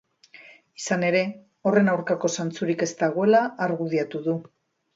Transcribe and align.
Izan 0.79 1.05
ere, 1.09 1.21
horren 1.71 1.93
aurkako 1.93 2.31
zantzurik 2.37 2.83
ez 2.87 2.89
dagoela 3.05 3.43
argudiatu 3.69 4.27
du. 4.31 4.39